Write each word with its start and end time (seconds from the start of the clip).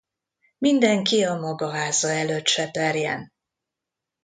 Mindenki 0.57 1.23
a 1.23 1.35
maga 1.35 1.69
háza 1.69 2.07
előtt 2.09 2.47
seperjen. 2.47 3.33